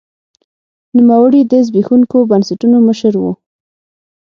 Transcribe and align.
نوموړي 0.97 1.41
د 1.51 1.53
زبېښونکو 1.67 2.17
بنسټونو 2.29 2.77
مشر 2.87 3.13
و. 3.21 3.23